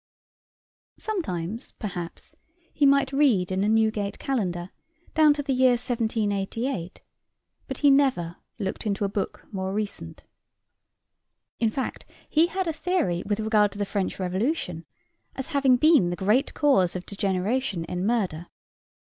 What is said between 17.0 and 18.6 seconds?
degeneration in murder.